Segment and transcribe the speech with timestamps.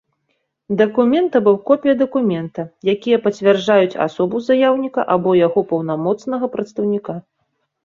[0.77, 7.13] Дакумент або копiя дакумента, якiя пацвярджаюць асобу заяўнiка або яго паўнамоцнага прадстаўнiка.